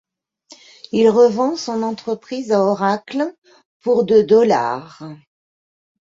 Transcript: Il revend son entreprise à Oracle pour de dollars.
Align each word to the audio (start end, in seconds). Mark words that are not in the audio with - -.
Il 0.91 1.09
revend 1.11 1.55
son 1.55 1.83
entreprise 1.83 2.51
à 2.51 2.59
Oracle 2.63 3.35
pour 3.83 4.03
de 4.03 4.23
dollars. 4.23 5.03